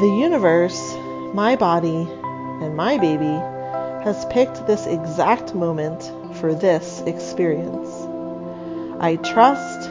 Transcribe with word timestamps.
The 0.00 0.08
universe, 0.08 0.96
my 1.34 1.54
body, 1.54 2.08
and 2.60 2.76
my 2.76 2.98
baby 2.98 3.38
has 4.04 4.24
picked 4.26 4.66
this 4.66 4.86
exact 4.86 5.54
moment 5.54 6.10
for 6.38 6.52
this 6.52 7.00
experience. 7.06 7.90
I 8.98 9.14
trust 9.14 9.88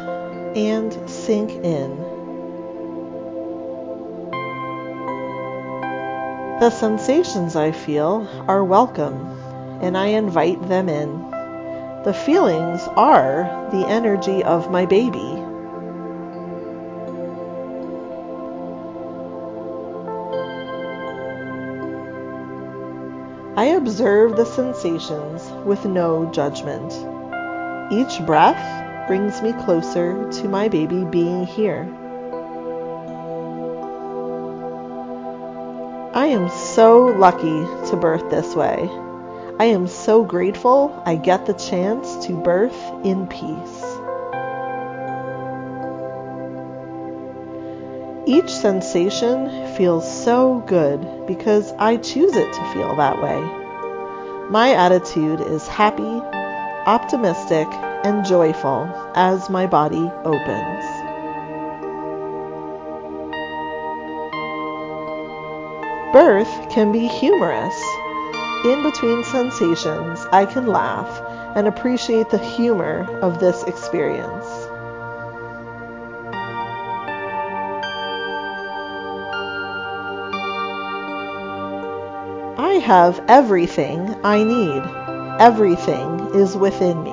and 0.58 1.10
sink 1.10 1.52
in. 1.52 1.96
The 6.60 6.70
sensations 6.70 7.56
I 7.56 7.72
feel 7.72 8.28
are 8.50 8.64
welcome, 8.66 9.16
and 9.82 9.98
I 9.98 10.08
invite 10.08 10.68
them 10.68 10.90
in. 10.90 11.32
The 12.04 12.14
feelings 12.14 12.82
are 12.98 13.70
the 13.72 13.88
energy 13.88 14.44
of 14.44 14.70
my 14.70 14.86
baby. 14.86 15.53
Observe 23.94 24.36
the 24.36 24.44
sensations 24.44 25.44
with 25.68 25.86
no 25.86 26.26
judgment. 26.32 26.92
Each 27.94 28.26
breath 28.26 29.08
brings 29.08 29.40
me 29.44 29.54
closer 29.54 30.32
to 30.32 30.48
my 30.48 30.68
baby 30.68 31.04
being 31.04 31.46
here. 31.46 31.84
I 36.16 36.26
am 36.26 36.50
so 36.50 37.06
lucky 37.06 37.68
to 37.92 37.96
birth 38.02 38.32
this 38.32 38.56
way. 38.56 38.90
I 39.60 39.66
am 39.66 39.88
so 39.88 40.24
grateful 40.24 41.04
I 41.06 41.16
get 41.16 41.46
the 41.46 41.54
chance 41.54 42.26
to 42.26 42.34
birth 42.34 42.76
in 43.04 43.28
peace. 43.28 43.84
Each 48.26 48.50
sensation 48.50 49.76
feels 49.76 50.24
so 50.24 50.64
good 50.66 51.28
because 51.28 51.72
I 51.74 51.98
choose 51.98 52.36
it 52.36 52.52
to 52.54 52.74
feel 52.74 52.96
that 52.96 53.22
way. 53.22 53.63
My 54.50 54.74
attitude 54.74 55.40
is 55.40 55.68
happy, 55.68 56.22
optimistic, 56.86 57.68
and 58.04 58.26
joyful 58.26 58.90
as 59.16 59.50
my 59.50 59.68
body 59.68 60.12
opens. 60.26 60.84
Birth 66.14 66.70
can 66.70 66.92
be 66.92 67.08
humorous. 67.08 67.74
In 68.66 68.84
between 68.84 69.24
sensations, 69.24 70.20
I 70.32 70.46
can 70.46 70.68
laugh 70.68 71.22
and 71.56 71.68
appreciate 71.68 72.30
the 72.30 72.38
humor 72.38 73.08
of 73.22 73.40
this 73.40 73.64
experience. 73.64 74.63
Have 82.84 83.24
everything 83.30 84.14
I 84.26 84.44
need. 84.44 84.84
Everything 85.40 86.36
is 86.36 86.56
within 86.58 87.02
me. 87.02 87.12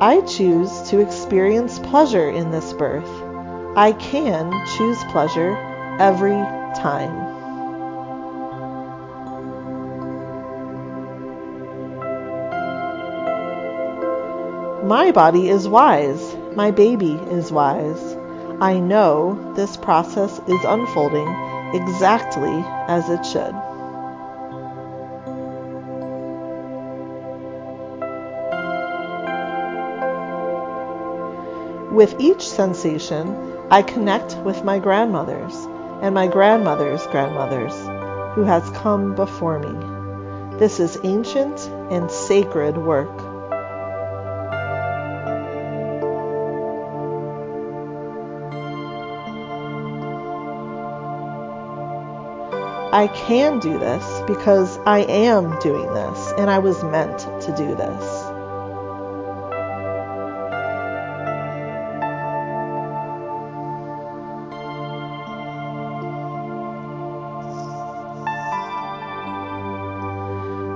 I 0.00 0.20
choose 0.28 0.70
to 0.90 1.00
experience 1.00 1.80
pleasure 1.80 2.30
in 2.30 2.52
this 2.52 2.72
birth. 2.72 3.10
I 3.76 3.92
can 3.98 4.52
choose 4.76 5.02
pleasure 5.10 5.56
every 5.98 6.40
time. 6.76 7.32
My 14.86 15.10
body 15.10 15.48
is 15.48 15.68
wise. 15.68 16.31
My 16.54 16.70
baby 16.70 17.14
is 17.14 17.50
wise. 17.50 18.16
I 18.60 18.78
know 18.78 19.54
this 19.56 19.76
process 19.76 20.38
is 20.46 20.64
unfolding 20.64 21.28
exactly 21.72 22.62
as 22.88 23.08
it 23.08 23.24
should. 23.24 23.54
With 31.92 32.16
each 32.18 32.48
sensation, 32.48 33.34
I 33.70 33.82
connect 33.82 34.36
with 34.38 34.64
my 34.64 34.78
grandmothers 34.78 35.54
and 36.02 36.14
my 36.14 36.26
grandmother's 36.26 37.06
grandmothers 37.06 37.74
who 38.34 38.42
has 38.44 38.68
come 38.70 39.14
before 39.14 39.58
me. 39.58 40.58
This 40.58 40.80
is 40.80 40.98
ancient 41.02 41.60
and 41.90 42.10
sacred 42.10 42.76
work. 42.76 43.21
I 52.92 53.06
can 53.06 53.58
do 53.58 53.78
this 53.78 54.04
because 54.26 54.78
I 54.84 54.98
am 54.98 55.58
doing 55.60 55.86
this 55.94 56.32
and 56.36 56.50
I 56.50 56.58
was 56.58 56.84
meant 56.84 57.20
to 57.20 57.54
do 57.56 57.74
this. 57.74 58.32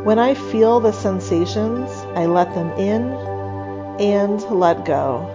When 0.06 0.18
I 0.18 0.32
feel 0.32 0.80
the 0.80 0.92
sensations, 0.92 1.90
I 2.14 2.24
let 2.24 2.54
them 2.54 2.70
in 2.78 3.12
and 4.00 4.40
let 4.44 4.86
go. 4.86 5.28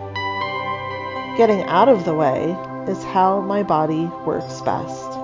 Getting 1.37 1.61
out 1.65 1.89
of 1.89 2.05
the 2.05 2.15
way 2.15 2.57
is 2.87 3.03
how 3.03 3.39
my 3.41 3.61
body 3.61 4.05
works 4.25 4.61
best. 4.61 5.20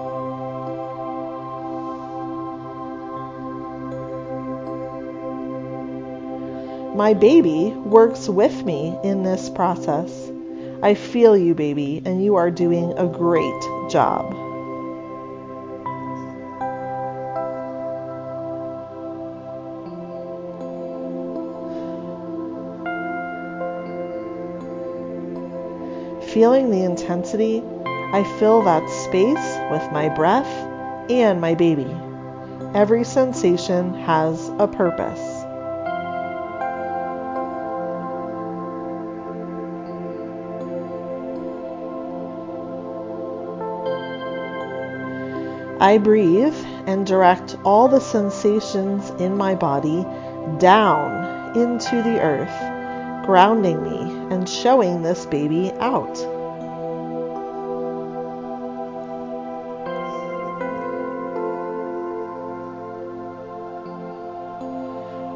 My 6.97 7.13
baby 7.13 7.69
works 7.85 8.27
with 8.27 8.65
me 8.65 8.97
in 9.03 9.21
this 9.21 9.51
process. 9.51 10.31
I 10.81 10.95
feel 10.95 11.37
you, 11.37 11.53
baby, 11.53 12.01
and 12.03 12.25
you 12.25 12.37
are 12.37 12.49
doing 12.49 12.91
a 12.97 13.05
great 13.05 13.61
job. 13.87 14.31
Feeling 26.33 26.71
the 26.71 26.83
intensity, 26.83 27.61
I 28.11 28.23
fill 28.39 28.63
that 28.63 28.89
space 28.89 29.59
with 29.69 29.91
my 29.91 30.09
breath 30.09 30.49
and 31.11 31.39
my 31.39 31.53
baby. 31.53 31.95
Every 32.73 33.03
sensation 33.03 33.93
has 33.93 34.49
a 34.57 34.67
purpose. 34.67 35.36
I 45.79 45.99
breathe 45.99 46.55
and 46.87 47.05
direct 47.05 47.55
all 47.63 47.87
the 47.87 47.99
sensations 47.99 49.11
in 49.21 49.37
my 49.37 49.53
body 49.53 50.03
down 50.57 51.55
into 51.55 52.01
the 52.01 52.19
earth, 52.19 53.25
grounding 53.27 53.83
me 53.83 53.99
and 54.33 54.49
showing 54.49 55.03
this 55.03 55.27
baby 55.27 55.71
out. 55.79 56.17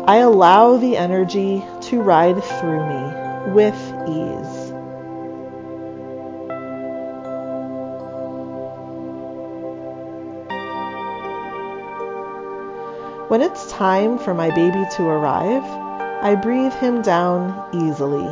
I 0.08 0.18
allow 0.18 0.78
the 0.78 0.98
energy 0.98 1.64
to 1.82 2.02
ride 2.02 2.44
through 2.44 2.84
me 2.88 3.54
with 3.54 3.76
ease. 4.10 4.61
When 13.32 13.42
it's 13.42 13.72
time 13.72 14.20
for 14.20 14.34
my 14.34 14.50
baby 14.50 14.86
to 14.98 15.04
arrive, 15.08 15.64
I 16.22 16.36
breathe 16.36 16.74
him 16.74 17.02
down 17.02 17.66
easily. 17.72 18.28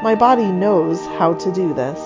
My 0.00 0.14
body 0.14 0.46
knows 0.46 1.04
how 1.18 1.34
to 1.34 1.50
do 1.50 1.74
this. 1.74 1.98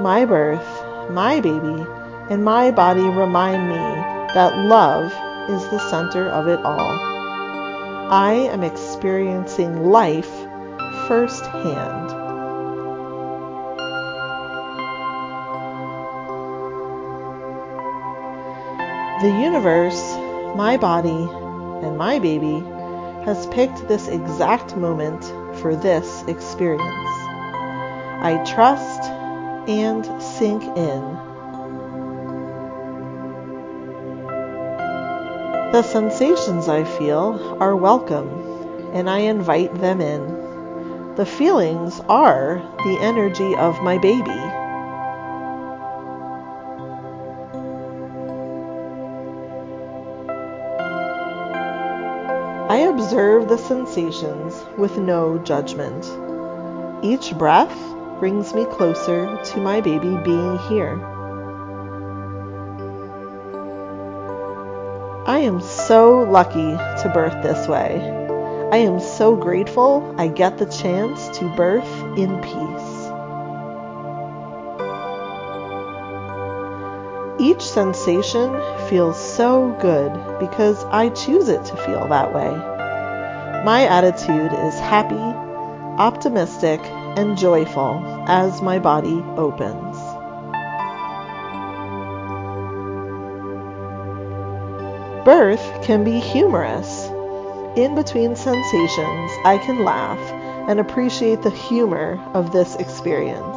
My 0.00 0.24
birth, 0.24 0.66
my 1.10 1.40
baby, 1.40 1.84
and 2.30 2.42
my 2.42 2.70
body 2.70 3.02
remind 3.02 3.68
me 3.68 3.76
that 4.32 4.56
love 4.56 5.12
is 5.50 5.68
the 5.68 5.90
center 5.90 6.26
of 6.26 6.48
it 6.48 6.64
all. 6.64 6.98
I 8.10 8.48
am 8.50 8.64
experiencing 8.64 9.84
life 9.84 10.39
firsthand. 11.10 12.08
The 19.20 19.40
universe, 19.42 20.14
my 20.54 20.76
body, 20.76 21.28
and 21.84 21.98
my 21.98 22.20
baby 22.20 22.60
has 23.24 23.48
picked 23.48 23.88
this 23.88 24.06
exact 24.06 24.76
moment 24.76 25.24
for 25.58 25.74
this 25.74 26.22
experience. 26.28 27.10
I 28.22 28.44
trust 28.46 29.02
and 29.68 30.04
sink 30.22 30.62
in. 30.62 31.02
The 35.72 35.82
sensations 35.82 36.68
I 36.68 36.84
feel 36.84 37.56
are 37.58 37.74
welcome, 37.74 38.28
and 38.92 39.10
I 39.10 39.18
invite 39.18 39.74
them 39.74 40.00
in. 40.00 40.39
The 41.16 41.26
feelings 41.26 42.00
are 42.08 42.62
the 42.84 42.98
energy 43.00 43.56
of 43.56 43.82
my 43.82 43.98
baby. 43.98 44.30
I 52.70 52.86
observe 52.88 53.48
the 53.48 53.58
sensations 53.58 54.64
with 54.78 54.96
no 54.96 55.38
judgment. 55.38 56.06
Each 57.04 57.36
breath 57.36 57.76
brings 58.20 58.54
me 58.54 58.64
closer 58.66 59.36
to 59.42 59.60
my 59.60 59.80
baby 59.80 60.16
being 60.24 60.58
here. 60.68 61.04
I 65.26 65.40
am 65.40 65.60
so 65.60 66.20
lucky 66.20 66.76
to 67.02 67.10
birth 67.12 67.42
this 67.42 67.66
way. 67.66 68.19
I 68.72 68.76
am 68.76 69.00
so 69.00 69.34
grateful 69.34 70.14
I 70.16 70.28
get 70.28 70.58
the 70.58 70.66
chance 70.66 71.38
to 71.38 71.48
birth 71.56 71.90
in 72.16 72.40
peace. 72.40 73.00
Each 77.40 77.62
sensation 77.62 78.54
feels 78.88 79.18
so 79.18 79.76
good 79.80 80.12
because 80.38 80.84
I 80.84 81.08
choose 81.08 81.48
it 81.48 81.64
to 81.64 81.76
feel 81.78 82.06
that 82.06 82.32
way. 82.32 82.50
My 83.64 83.86
attitude 83.88 84.52
is 84.52 84.78
happy, 84.78 85.16
optimistic, 85.98 86.80
and 87.16 87.36
joyful 87.36 88.24
as 88.28 88.62
my 88.62 88.78
body 88.78 89.20
opens. 89.36 89.96
Birth 95.24 95.82
can 95.82 96.04
be 96.04 96.20
humorous. 96.20 97.09
In 97.76 97.94
between 97.94 98.34
sensations, 98.34 99.30
I 99.44 99.60
can 99.64 99.84
laugh 99.84 100.18
and 100.68 100.80
appreciate 100.80 101.42
the 101.42 101.50
humor 101.50 102.18
of 102.34 102.52
this 102.52 102.74
experience. 102.76 103.56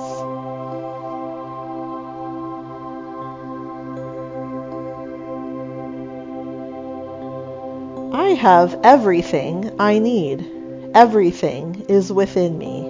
I 8.14 8.36
have 8.40 8.80
everything 8.84 9.72
I 9.80 9.98
need. 9.98 10.46
Everything 10.94 11.86
is 11.90 12.14
within 12.14 12.58
me. 12.58 12.83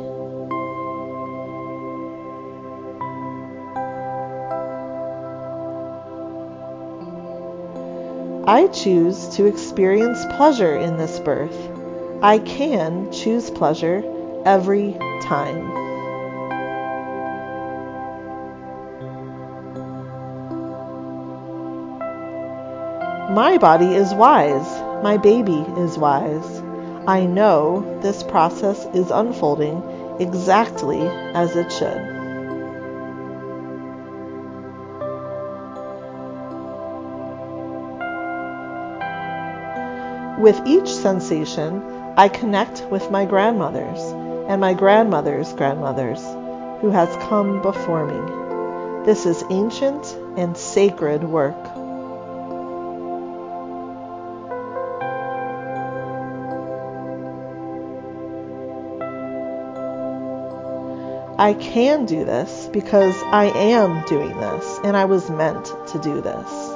I 8.53 8.67
choose 8.67 9.29
to 9.29 9.47
experience 9.47 10.23
pleasure 10.35 10.75
in 10.75 10.95
this 10.97 11.19
birth. 11.19 11.57
I 12.21 12.37
can 12.37 13.11
choose 13.11 13.49
pleasure 13.49 14.03
every 14.45 14.93
time. 15.23 15.63
My 23.33 23.57
body 23.57 23.95
is 23.95 24.13
wise. 24.13 24.69
My 25.01 25.17
baby 25.17 25.65
is 25.81 25.97
wise. 25.97 26.61
I 27.07 27.25
know 27.25 27.99
this 28.03 28.21
process 28.21 28.85
is 28.93 29.09
unfolding 29.09 29.81
exactly 30.19 31.01
as 31.33 31.55
it 31.55 31.71
should. 31.71 32.22
With 40.43 40.67
each 40.67 40.93
sensation, 40.93 41.81
I 42.17 42.27
connect 42.27 42.83
with 42.91 43.09
my 43.09 43.23
grandmothers 43.23 43.97
and 44.49 44.59
my 44.59 44.73
grandmother's 44.73 45.53
grandmothers 45.53 46.21
who 46.81 46.89
has 46.89 47.07
come 47.29 47.61
before 47.61 48.05
me. 48.05 49.05
This 49.05 49.25
is 49.25 49.41
ancient 49.49 50.05
and 50.35 50.57
sacred 50.57 51.23
work. 51.23 51.55
I 61.39 61.55
can 61.57 62.05
do 62.05 62.25
this 62.25 62.67
because 62.73 63.15
I 63.27 63.45
am 63.55 64.03
doing 64.07 64.37
this 64.41 64.79
and 64.83 64.97
I 64.97 65.05
was 65.05 65.29
meant 65.29 65.67
to 65.93 65.99
do 65.99 66.19
this. 66.19 66.72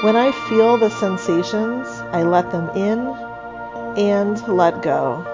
When 0.00 0.14
I 0.14 0.30
feel 0.30 0.78
the 0.78 0.90
sensations, 0.90 1.88
I 2.12 2.22
let 2.22 2.52
them 2.52 2.70
in 2.70 3.00
and 3.98 4.40
let 4.46 4.80
go. 4.80 5.24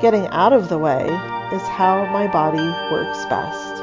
Getting 0.00 0.26
out 0.32 0.52
of 0.52 0.68
the 0.68 0.78
way 0.78 1.04
is 1.52 1.62
how 1.62 2.06
my 2.06 2.26
body 2.26 2.58
works 2.90 3.24
best. 3.26 3.82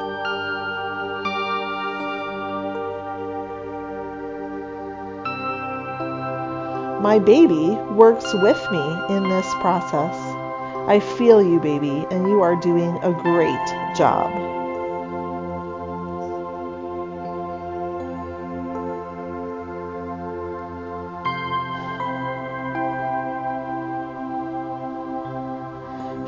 My 7.02 7.18
baby 7.18 7.70
works 7.94 8.26
with 8.34 8.62
me 8.70 9.16
in 9.16 9.30
this 9.30 9.48
process. 9.62 10.16
I 10.90 11.00
feel 11.00 11.42
you, 11.42 11.62
baby, 11.62 12.06
and 12.12 12.28
you 12.28 12.42
are 12.42 12.58
doing 12.58 12.98
a 13.02 13.14
great 13.14 13.96
job. 13.96 14.47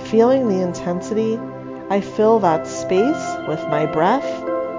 Feeling 0.10 0.50
the 0.50 0.60
intensity, 0.60 1.40
I 1.92 2.02
fill 2.02 2.40
that 2.40 2.66
space 2.66 3.38
with 3.48 3.62
my 3.68 3.86
breath 3.86 4.26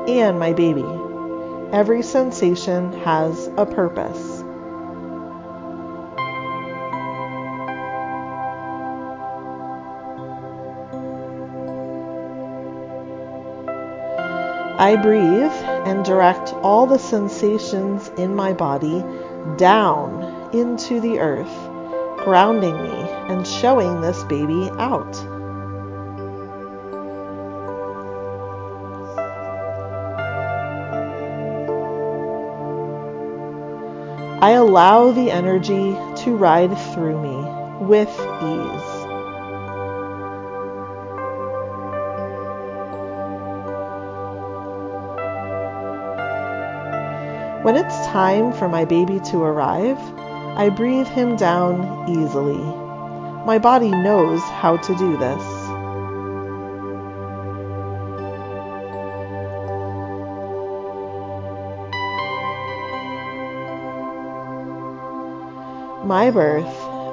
and 0.08 0.40
my 0.40 0.52
baby. 0.52 0.84
Every 1.70 2.02
sensation 2.02 2.92
has 3.04 3.48
a 3.56 3.64
purpose. 3.64 4.42
I 14.80 14.96
breathe 15.00 15.52
and 15.86 16.04
direct 16.04 16.54
all 16.54 16.86
the 16.86 16.98
sensations 16.98 18.10
in 18.16 18.34
my 18.34 18.52
body 18.52 19.04
down 19.56 20.50
into 20.52 21.00
the 21.00 21.20
earth, 21.20 21.69
grounding 22.24 22.80
me 22.82 23.10
and 23.28 23.46
showing 23.46 24.00
this 24.00 24.22
baby 24.24 24.70
out. 24.78 25.16
I 34.42 34.52
allow 34.52 35.10
the 35.10 35.30
energy 35.30 35.92
to 36.22 36.34
ride 36.34 36.74
through 36.94 37.20
me 37.20 37.86
with 37.86 38.08
ease. 38.08 39.00
When 47.62 47.76
it's 47.76 48.06
time 48.06 48.54
for 48.54 48.66
my 48.66 48.86
baby 48.86 49.20
to 49.26 49.42
arrive, 49.42 49.98
I 50.60 50.68
breathe 50.68 51.06
him 51.06 51.36
down 51.36 52.04
easily. 52.06 52.58
My 53.46 53.58
body 53.58 53.90
knows 53.90 54.42
how 54.42 54.76
to 54.76 54.94
do 54.94 55.16
this. 55.16 55.42
My 66.04 66.30
birth, 66.30 66.66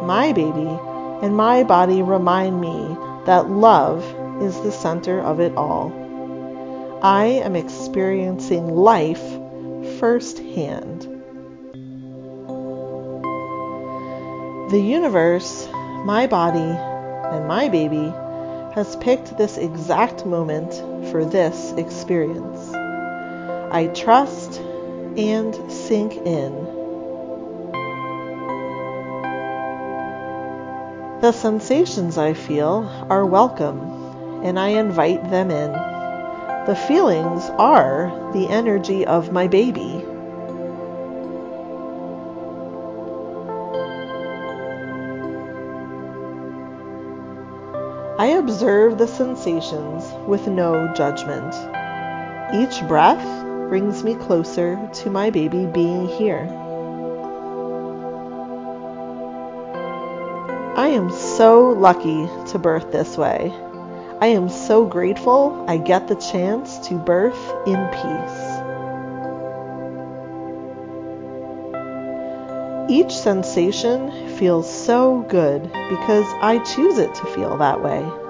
my 0.03 0.33
baby, 0.33 0.67
and 1.21 1.37
my 1.37 1.63
body 1.63 2.01
remind 2.01 2.59
me 2.59 2.97
that 3.27 3.49
love 3.49 4.03
is 4.43 4.59
the 4.59 4.73
center 4.73 5.21
of 5.21 5.39
it 5.39 5.55
all. 5.55 5.93
I 7.01 7.27
am 7.27 7.55
experiencing 7.55 8.75
life 8.75 9.23
firsthand. 10.01 11.16
The 14.69 14.81
universe, 14.81 15.65
my 16.03 16.27
body, 16.27 16.59
and 16.59 17.47
my 17.47 17.69
baby 17.69 18.13
has 18.75 18.97
picked 18.97 19.37
this 19.37 19.57
exact 19.57 20.25
moment 20.25 20.73
for 21.09 21.23
this 21.23 21.71
experience. 21.77 22.73
I 23.71 23.89
trust 23.95 24.59
and 25.15 25.55
sink 25.71 26.17
in. 26.17 26.53
The 31.21 31.31
sensations 31.31 32.17
I 32.17 32.33
feel 32.33 32.89
are 33.09 33.25
welcome, 33.25 33.79
and 34.43 34.59
I 34.59 34.67
invite 34.67 35.29
them 35.29 35.49
in. 35.49 35.71
The 35.71 36.75
feelings 36.89 37.49
are 37.51 38.11
the 38.33 38.49
energy 38.49 39.05
of 39.05 39.31
my 39.31 39.47
baby. 39.47 39.96
Observe 48.57 48.97
the 48.97 49.05
sensations 49.05 50.03
with 50.27 50.47
no 50.47 50.91
judgment. 50.95 51.53
Each 52.55 52.81
breath 52.87 53.23
brings 53.69 54.03
me 54.03 54.15
closer 54.15 54.79
to 54.93 55.11
my 55.11 55.29
baby 55.29 55.67
being 55.67 56.07
here. 56.07 56.49
I 60.75 60.87
am 60.87 61.11
so 61.11 61.69
lucky 61.69 62.27
to 62.47 62.57
birth 62.57 62.91
this 62.91 63.15
way. 63.15 63.53
I 64.19 64.27
am 64.27 64.49
so 64.49 64.87
grateful 64.87 65.63
I 65.67 65.77
get 65.77 66.07
the 66.07 66.15
chance 66.15 66.79
to 66.87 66.95
birth 66.95 67.37
in 67.67 67.87
peace. 67.89 68.41
Each 72.89 73.15
sensation 73.15 74.35
feels 74.39 74.67
so 74.67 75.21
good 75.29 75.61
because 75.61 76.25
I 76.41 76.57
choose 76.57 76.97
it 76.97 77.13
to 77.13 77.25
feel 77.27 77.55
that 77.57 77.83
way. 77.83 78.26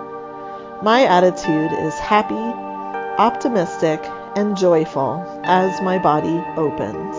My 0.84 1.06
attitude 1.06 1.72
is 1.72 1.98
happy, 1.98 2.36
optimistic, 3.18 4.00
and 4.36 4.56
joyful 4.56 5.26
as 5.44 5.82
my 5.82 5.98
body 5.98 6.38
opens. 6.56 7.16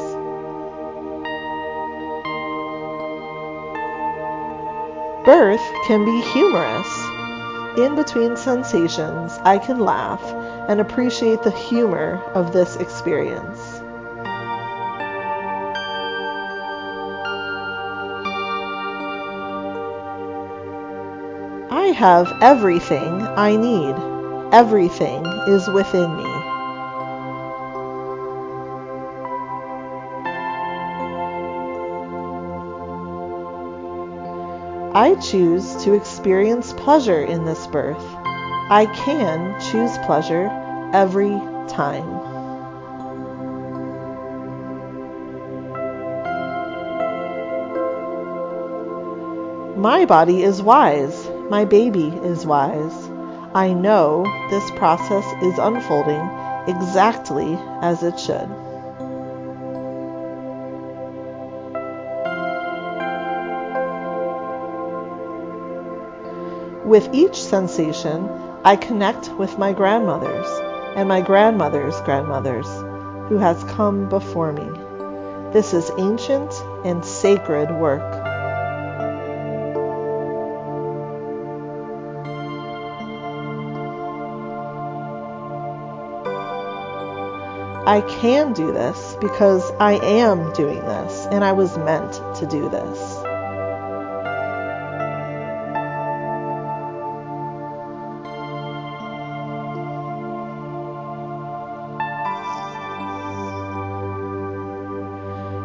Birth 5.27 5.61
can 5.89 6.05
be 6.05 6.21
humorous. 6.33 6.87
In 7.77 7.97
between 7.97 8.37
sensations, 8.37 9.37
I 9.43 9.59
can 9.59 9.81
laugh 9.81 10.23
and 10.69 10.81
appreciate 10.81 11.43
the 11.43 11.51
humor 11.51 12.23
of 12.35 12.53
this 12.53 12.77
experience. 12.77 13.68
Have 21.99 22.33
everything 22.41 23.23
I 23.23 23.57
need. 23.57 23.97
Everything 24.55 25.27
is 25.49 25.69
within 25.69 26.17
me. 26.17 26.31
I 34.95 35.17
choose 35.21 35.75
to 35.83 35.95
experience 35.95 36.73
pleasure 36.73 37.25
in 37.25 37.45
this 37.45 37.67
birth. 37.67 38.05
I 38.71 38.87
can 38.95 39.61
choose 39.61 39.99
pleasure 40.07 40.49
every 40.95 41.37
time. 41.67 42.07
My 49.81 50.05
body 50.05 50.45
is 50.45 50.63
wise. 50.63 51.28
My 51.51 51.65
baby 51.65 52.09
is 52.09 52.45
wise. 52.45 53.11
I 53.55 53.73
know 53.73 54.25
this 54.51 54.71
process 54.73 55.25
is 55.43 55.59
unfolding 55.59 56.21
exactly 56.69 57.55
as 57.81 58.03
it 58.03 58.21
should. 58.21 58.49
With 66.85 67.09
each 67.15 67.43
sensation, 67.43 68.29
I 68.65 68.77
connect 68.77 69.31
with 69.39 69.59
my 69.59 69.73
grandmothers 69.73 70.47
and 70.97 71.09
my 71.09 71.23
grandmother's 71.23 71.99
grandmothers 72.03 72.67
who 73.29 73.39
has 73.39 73.65
come 73.65 74.11
before 74.11 74.53
me. 74.53 74.69
This 75.53 75.73
is 75.73 75.91
ancient 75.99 76.53
and 76.85 77.03
sacred 77.03 77.71
work. 77.71 78.38
I 87.89 88.03
can 88.03 88.53
do 88.53 88.71
this 88.71 89.17
because 89.19 89.73
I 89.81 89.95
am 89.95 90.53
doing 90.53 90.81
this 90.81 91.27
and 91.31 91.43
I 91.43 91.53
was 91.53 91.79
meant 91.79 92.13
to 92.37 92.47
do 92.47 92.69
this. 92.69 92.99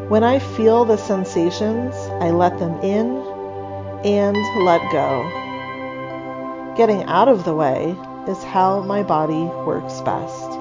When 0.09 0.23
I 0.23 0.39
feel 0.39 0.85
the 0.85 0.95
sensations, 0.95 1.93
I 2.21 2.31
let 2.31 2.57
them 2.57 2.79
in 2.79 3.17
and 4.05 4.37
let 4.63 4.79
go. 4.93 6.73
Getting 6.77 7.03
out 7.03 7.27
of 7.27 7.43
the 7.43 7.53
way 7.53 7.97
is 8.29 8.41
how 8.45 8.79
my 8.79 9.03
body 9.03 9.43
works 9.65 9.99
best. 9.99 10.52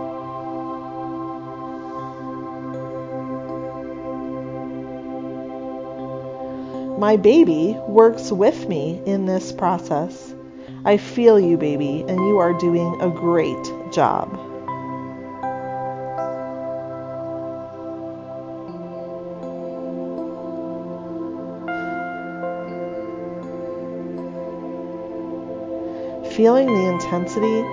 My 7.02 7.16
baby 7.16 7.76
works 7.88 8.30
with 8.30 8.68
me 8.68 9.02
in 9.04 9.26
this 9.26 9.50
process. 9.50 10.36
I 10.84 10.98
feel 10.98 11.40
you, 11.40 11.56
baby, 11.56 12.04
and 12.06 12.16
you 12.28 12.38
are 12.38 12.52
doing 12.52 13.00
a 13.00 13.10
great 13.10 13.64
job. 13.90 14.30
Feeling 26.36 26.68
the 26.68 26.86
intensity, 26.86 27.64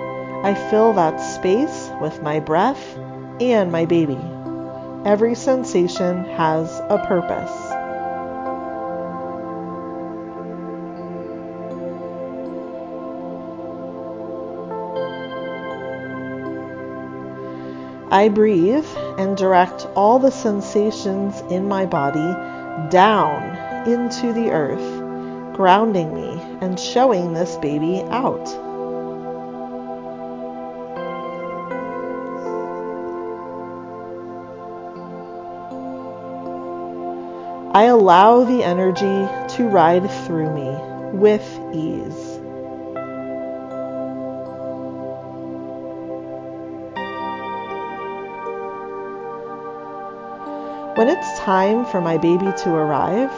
I 0.42 0.54
fill 0.70 0.92
that 0.94 1.18
space 1.18 1.88
with 2.02 2.20
my 2.20 2.40
breath 2.40 2.98
and 3.40 3.70
my 3.70 3.84
baby. 3.84 4.18
Every 5.04 5.36
sensation 5.36 6.24
has 6.24 6.80
a 6.88 6.98
purpose. 7.06 7.69
I 18.12 18.28
breathe 18.28 18.86
and 19.18 19.36
direct 19.36 19.86
all 19.94 20.18
the 20.18 20.32
sensations 20.32 21.42
in 21.42 21.68
my 21.68 21.86
body 21.86 22.34
down 22.90 23.86
into 23.86 24.32
the 24.32 24.50
earth, 24.50 25.54
grounding 25.54 26.12
me 26.12 26.40
and 26.60 26.78
showing 26.78 27.34
this 27.34 27.56
baby 27.58 28.02
out. 28.10 28.48
I 37.72 37.84
allow 37.84 38.42
the 38.42 38.64
energy 38.64 39.54
to 39.54 39.68
ride 39.68 40.10
through 40.26 40.52
me 40.52 41.16
with 41.16 41.60
ease. 41.72 42.29
When 51.00 51.08
it's 51.08 51.38
time 51.38 51.86
for 51.86 52.02
my 52.02 52.18
baby 52.18 52.52
to 52.58 52.74
arrive, 52.74 53.32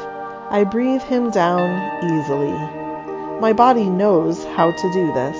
I 0.50 0.64
breathe 0.64 1.02
him 1.02 1.30
down 1.30 1.70
easily. 2.02 2.50
My 3.38 3.52
body 3.52 3.88
knows 3.88 4.42
how 4.56 4.72
to 4.72 4.92
do 4.92 5.12
this. 5.14 5.36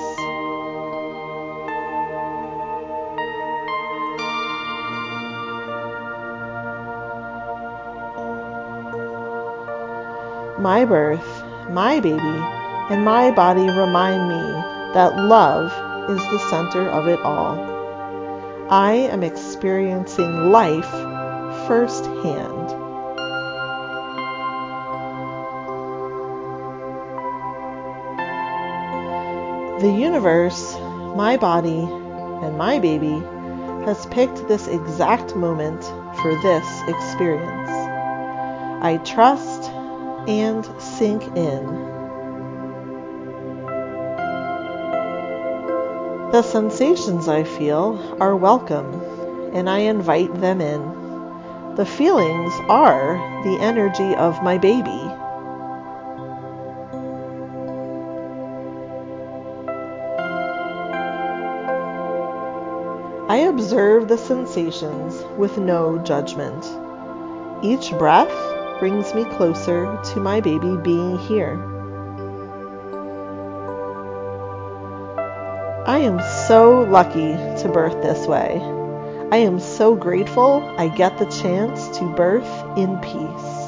My 10.61 10.85
birth, 10.85 11.27
my 11.71 11.99
baby, 11.99 12.21
and 12.21 13.05
my 13.05 13.33
body 13.33 13.67
remind 13.69 14.29
me 14.29 14.53
that 14.95 15.17
love 15.17 15.73
is 16.09 16.23
the 16.31 16.39
center 16.51 16.89
of 16.89 17.09
it 17.09 17.19
all. 17.23 17.59
I 18.71 18.93
am 18.93 19.25
experiencing 19.25 20.53
life 20.53 21.12
firsthand. 21.73 22.69
The 29.81 29.91
universe, 29.91 30.77
my 31.17 31.39
body, 31.39 31.89
and 32.45 32.59
my 32.59 32.79
baby 32.79 33.23
has 33.87 34.05
picked 34.09 34.47
this 34.49 34.69
exact 34.69 35.35
moment 35.35 35.83
for 36.21 36.39
this 36.43 36.83
experience. 36.89 37.71
I 38.83 39.01
trust 39.07 39.71
and 40.29 40.67
sink 40.79 41.23
in. 41.35 41.65
The 46.33 46.43
sensations 46.43 47.29
I 47.29 47.45
feel 47.45 48.19
are 48.21 48.37
welcome, 48.37 48.93
and 49.55 49.71
I 49.71 49.79
invite 49.79 50.39
them 50.39 50.61
in. 50.61 51.02
The 51.75 51.87
feelings 51.87 52.53
are 52.69 53.17
the 53.45 53.59
energy 53.63 54.15
of 54.17 54.43
my 54.43 54.59
baby. 54.59 54.91
I 63.31 63.47
observe 63.49 64.09
the 64.09 64.19
sensations 64.19 65.25
with 65.39 65.57
no 65.57 65.97
judgment. 65.97 66.63
Each 67.65 67.91
breath 67.93 68.79
brings 68.79 69.15
me 69.15 69.25
closer 69.25 69.99
to 70.13 70.21
my 70.21 70.43
baby 70.43 70.77
being 70.77 71.17
here. 71.21 71.57
I 75.87 76.01
am 76.01 76.21
so 76.47 76.83
lucky 76.83 77.33
to 77.63 77.71
birth 77.73 78.03
this 78.03 78.27
way. 78.27 78.61
I 79.33 79.39
am 79.39 79.61
so 79.61 79.95
grateful 79.95 80.63
I 80.77 80.89
get 80.89 81.17
the 81.17 81.25
chance 81.25 81.89
to 81.97 82.05
birth 82.05 82.77
in 82.77 82.99
peace. 82.99 83.63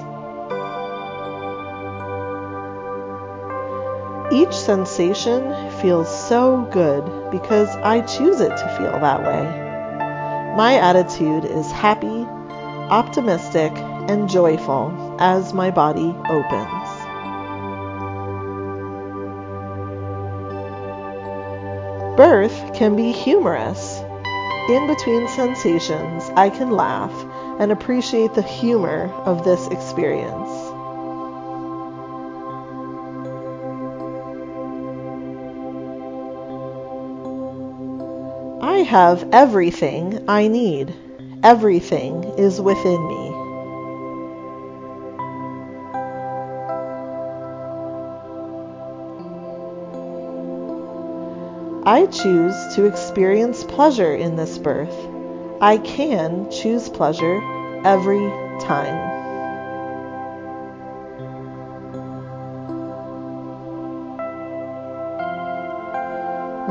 Each 4.30 4.54
sensation 4.54 5.70
feels 5.80 6.10
so 6.28 6.68
good 6.70 7.30
because 7.30 7.70
I 7.76 8.02
choose 8.02 8.42
it 8.42 8.50
to 8.50 8.76
feel 8.76 8.92
that 9.00 9.22
way. 9.22 10.54
My 10.54 10.74
attitude 10.74 11.46
is 11.46 11.72
happy, 11.72 12.26
optimistic, 12.90 13.72
and 13.74 14.28
joyful 14.28 15.16
as 15.18 15.54
my 15.54 15.70
body 15.70 16.14
opens. 16.28 16.88
Birth 22.18 22.74
can 22.74 22.96
be 22.96 23.12
humorous. 23.12 23.93
In 24.66 24.86
between 24.86 25.28
sensations, 25.28 26.30
I 26.36 26.48
can 26.48 26.70
laugh 26.70 27.12
and 27.60 27.70
appreciate 27.70 28.32
the 28.32 28.40
humor 28.40 29.12
of 29.26 29.44
this 29.44 29.66
experience. 29.68 30.48
I 38.62 38.78
have 38.88 39.28
everything 39.32 40.24
I 40.28 40.48
need. 40.48 40.94
Everything 41.42 42.24
is 42.38 42.58
within 42.58 43.06
me. 43.06 43.23
I 51.86 52.06
choose 52.06 52.56
to 52.76 52.86
experience 52.86 53.62
pleasure 53.62 54.14
in 54.14 54.36
this 54.36 54.56
birth. 54.56 54.96
I 55.60 55.76
can 55.76 56.50
choose 56.50 56.88
pleasure 56.88 57.42
every 57.84 58.26
time. 58.58 59.12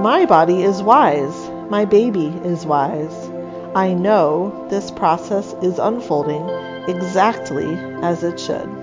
My 0.02 0.26
body 0.26 0.64
is 0.64 0.82
wise. 0.82 1.50
My 1.70 1.86
baby 1.86 2.30
is 2.44 2.66
wise. 2.66 3.30
I 3.76 3.94
know 3.94 4.68
this 4.72 4.90
process 4.90 5.54
is 5.62 5.78
unfolding 5.78 6.50
exactly 6.90 7.76
as 8.02 8.24
it 8.24 8.40
should. 8.40 8.83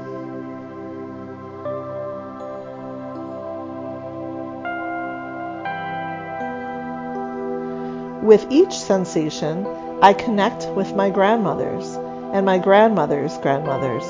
With 8.23 8.47
each 8.51 8.79
sensation, 8.79 9.67
I 10.03 10.13
connect 10.13 10.69
with 10.77 10.95
my 10.95 11.09
grandmothers 11.09 11.97
and 12.35 12.45
my 12.45 12.59
grandmother's 12.59 13.37
grandmothers 13.39 14.05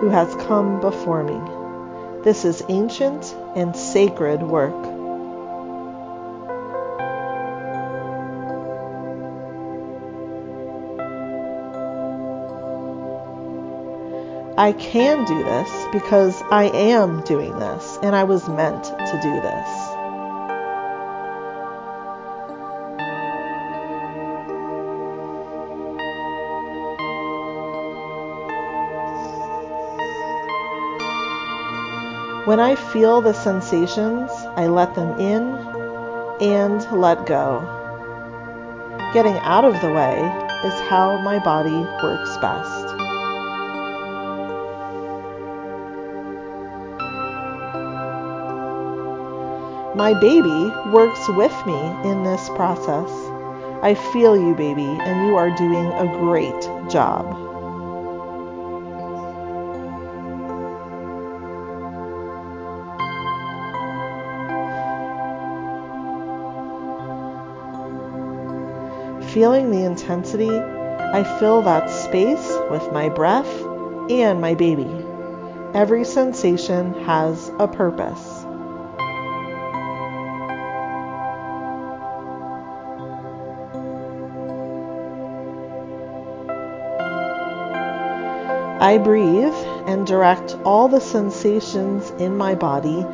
who 0.00 0.08
has 0.08 0.34
come 0.46 0.80
before 0.80 1.22
me. 1.22 1.40
This 2.24 2.44
is 2.44 2.64
ancient 2.68 3.32
and 3.54 3.76
sacred 3.76 4.42
work. 4.42 4.74
I 14.58 14.72
can 14.72 15.24
do 15.26 15.44
this 15.44 15.86
because 15.92 16.42
I 16.50 16.70
am 16.74 17.22
doing 17.22 17.56
this 17.58 17.98
and 18.02 18.16
I 18.16 18.24
was 18.24 18.48
meant 18.48 18.84
to 18.84 19.20
do 19.22 19.40
this. 19.40 19.83
When 32.44 32.60
I 32.60 32.74
feel 32.74 33.22
the 33.22 33.32
sensations, 33.32 34.30
I 34.54 34.66
let 34.66 34.94
them 34.94 35.18
in 35.18 35.44
and 36.42 36.84
let 36.92 37.24
go. 37.24 37.62
Getting 39.14 39.38
out 39.38 39.64
of 39.64 39.80
the 39.80 39.90
way 39.90 40.18
is 40.62 40.74
how 40.90 41.16
my 41.22 41.38
body 41.38 41.72
works 42.02 42.36
best. 42.36 42.84
My 49.96 50.12
baby 50.12 50.70
works 50.92 51.26
with 51.30 51.54
me 51.64 51.80
in 52.04 52.24
this 52.24 52.50
process. 52.50 53.08
I 53.82 53.94
feel 54.12 54.36
you, 54.36 54.54
baby, 54.54 54.98
and 55.00 55.28
you 55.28 55.36
are 55.36 55.56
doing 55.56 55.86
a 55.92 56.06
great 56.18 56.90
job. 56.90 57.53
Feeling 69.34 69.72
the 69.72 69.84
intensity, 69.84 70.48
I 70.48 71.24
fill 71.40 71.62
that 71.62 71.90
space 71.90 72.56
with 72.70 72.92
my 72.92 73.08
breath 73.08 73.50
and 74.08 74.40
my 74.40 74.54
baby. 74.54 74.88
Every 75.74 76.04
sensation 76.04 76.94
has 77.02 77.50
a 77.58 77.66
purpose. 77.66 78.44
I 88.80 89.00
breathe 89.02 89.52
and 89.88 90.06
direct 90.06 90.56
all 90.64 90.86
the 90.86 91.00
sensations 91.00 92.08
in 92.20 92.36
my 92.36 92.54
body 92.54 93.04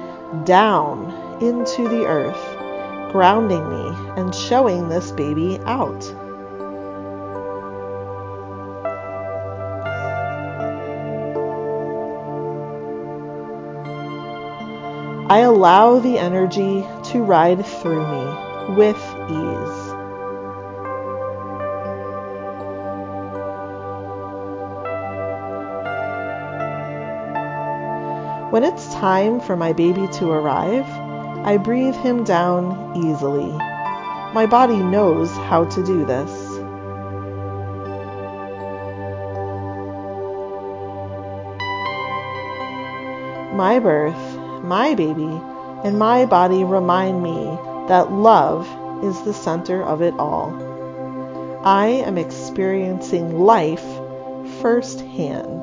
down 0.44 1.38
into 1.40 1.88
the 1.88 2.04
earth, 2.04 3.10
grounding 3.10 3.70
me 3.70 3.79
and 4.20 4.34
showing 4.34 4.88
this 4.88 5.10
baby 5.12 5.58
out. 5.64 6.04
I 15.30 15.38
allow 15.38 16.00
the 16.00 16.18
energy 16.18 16.84
to 17.10 17.22
ride 17.22 17.64
through 17.64 18.04
me 18.04 18.74
with 18.76 18.96
ease. 19.30 19.90
When 28.52 28.64
it's 28.64 28.92
time 28.94 29.40
for 29.40 29.56
my 29.56 29.72
baby 29.72 30.08
to 30.14 30.30
arrive, 30.30 30.84
I 31.46 31.56
breathe 31.56 31.94
him 31.94 32.24
down 32.24 32.96
easily. 32.96 33.56
My 34.32 34.46
body 34.46 34.76
knows 34.76 35.28
how 35.32 35.64
to 35.64 35.84
do 35.84 36.04
this. 36.04 36.30
My 43.52 43.80
birth, 43.80 44.38
my 44.62 44.94
baby, 44.94 45.42
and 45.82 45.98
my 45.98 46.26
body 46.26 46.62
remind 46.62 47.24
me 47.24 47.58
that 47.88 48.12
love 48.12 48.68
is 49.02 49.20
the 49.22 49.34
center 49.34 49.82
of 49.82 50.00
it 50.00 50.14
all. 50.16 50.54
I 51.64 51.86
am 51.86 52.16
experiencing 52.16 53.40
life 53.40 53.84
firsthand 54.62 55.59